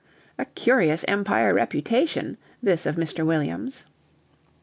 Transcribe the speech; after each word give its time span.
A 0.39 0.45
curious 0.45 1.05
Empire 1.07 1.53
reputation, 1.53 2.37
this 2.59 2.87
of 2.87 2.95
Mr. 2.95 3.23
Williams! 3.23 3.85